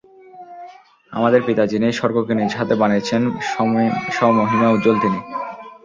[1.13, 3.21] আমাদের পিতা যিনি স্বর্গকে নিজ হাতে বানিয়েছেন,
[4.11, 5.19] স্বমহিমায় উজ্জ্বল তিনি!